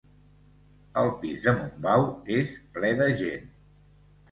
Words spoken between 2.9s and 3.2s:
de